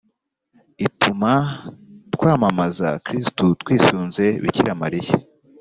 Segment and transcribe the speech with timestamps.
[0.85, 1.31] ituma
[2.13, 5.13] twamamaza kristu twisunze bikira mariya